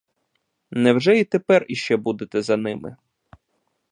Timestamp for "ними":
2.57-2.95